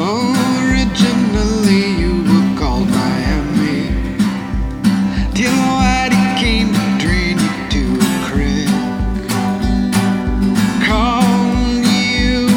[0.00, 3.92] Originally you were called Miami.
[5.34, 5.52] Till
[7.42, 8.12] you to a
[10.86, 12.48] Called you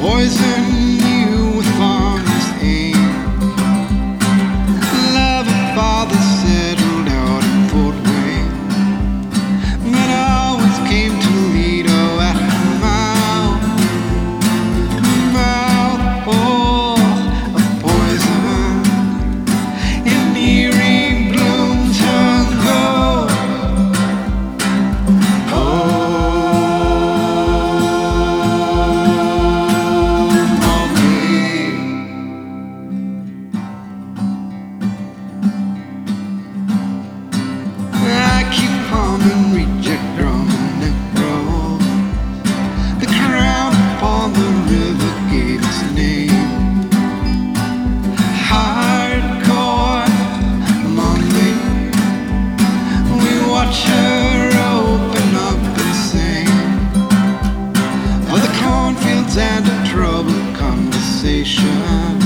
[0.00, 0.77] Poison
[59.38, 62.17] and a troubled conversation.